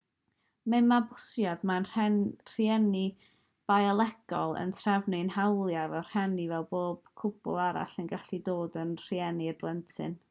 mewn 0.73 0.87
mabwysiad 0.91 1.65
mae'r 1.71 1.83
rhieni 2.51 3.03
biolegol 3.73 4.55
yn 4.63 4.71
terfynu'u 4.79 5.35
hawliau 5.35 5.93
fel 5.93 6.03
rhieni 6.09 6.49
fel 6.55 6.67
bod 6.73 7.05
cwpl 7.25 7.63
arall 7.67 7.97
yn 8.07 8.09
gallu 8.15 8.41
dod 8.51 8.81
yn 8.87 8.97
rhieni 9.05 9.53
i'r 9.53 9.63
plentyn 9.63 10.19